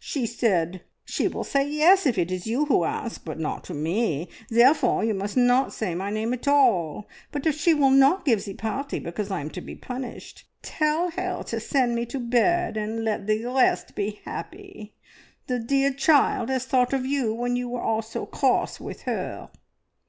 [0.00, 3.72] She said, `She will say Yes if it is you who ask, but not to
[3.72, 8.24] me, therefore you must not say my name at all; but if she will not
[8.24, 12.18] give the party because I am to be punished, tell her to send me to
[12.18, 14.92] bed and let the rest be 'appy.'
[15.46, 19.50] The dear child has thought of you when you were all so cross with her!"